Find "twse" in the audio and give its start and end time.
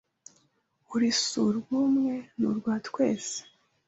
2.87-3.37